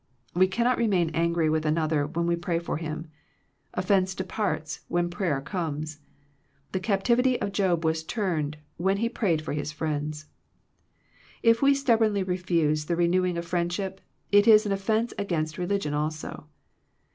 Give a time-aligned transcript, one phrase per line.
[0.33, 3.11] We cannot remain angry with another, when we pray for him.
[3.75, 5.99] Offence departs, when prayer comes.
[6.71, 10.25] The captivity of Job was turned, when he prayed for his friends.
[11.43, 14.01] If we stubbornly refuse the renewing of friendship,
[14.31, 16.47] it is an offence against re ligion also.